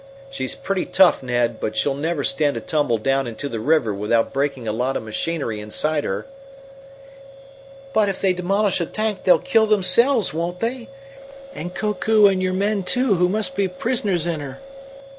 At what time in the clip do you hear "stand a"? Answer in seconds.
2.23-2.59